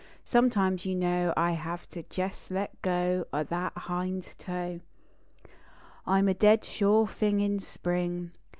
[0.23, 4.79] Sometimes, you know, I have to jes let go() that hind toe.
[6.07, 8.31] I m a dead sure thing in spring.